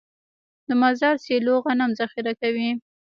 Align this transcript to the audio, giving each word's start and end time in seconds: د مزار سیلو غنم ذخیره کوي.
د 0.67 0.69
مزار 0.81 1.15
سیلو 1.25 1.55
غنم 1.65 1.91
ذخیره 1.99 2.33
کوي. 2.41 2.69